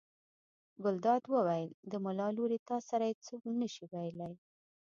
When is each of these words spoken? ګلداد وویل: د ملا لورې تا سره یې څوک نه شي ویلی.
ګلداد 0.83 1.23
وویل: 1.27 1.71
د 1.91 1.93
ملا 2.03 2.27
لورې 2.37 2.57
تا 2.67 2.77
سره 2.89 3.03
یې 3.09 3.15
څوک 3.25 3.41
نه 3.59 3.67
شي 3.73 3.85
ویلی. 3.91 4.33